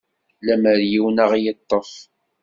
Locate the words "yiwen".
0.89-1.21